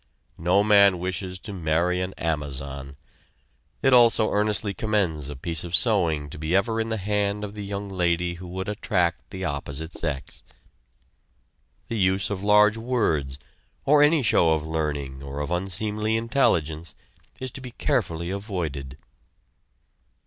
No 0.39 0.63
man 0.63 0.97
wishes 0.97 1.37
to 1.37 1.53
marry 1.53 2.01
an 2.01 2.15
Amazon. 2.15 2.95
It 3.83 3.93
also 3.93 4.31
earnestly 4.31 4.73
commends 4.73 5.29
a 5.29 5.35
piece 5.35 5.63
of 5.63 5.75
sewing 5.75 6.27
to 6.31 6.39
be 6.39 6.55
ever 6.55 6.81
in 6.81 6.89
the 6.89 6.97
hand 6.97 7.43
of 7.43 7.53
the 7.53 7.63
young 7.63 7.87
lady 7.87 8.33
who 8.33 8.47
would 8.47 8.67
attract 8.67 9.29
the 9.29 9.45
opposite 9.45 9.91
sex! 9.91 10.41
The 11.87 11.99
use 11.99 12.31
of 12.31 12.41
large 12.41 12.77
words 12.77 13.37
or 13.85 14.01
any 14.01 14.23
show 14.23 14.53
of 14.53 14.65
learning 14.65 15.21
or 15.21 15.39
of 15.39 15.51
unseemly 15.51 16.17
intelligence 16.17 16.95
is 17.39 17.51
to 17.51 17.61
be 17.61 17.69
carefully 17.69 18.31
avoided. 18.31 18.97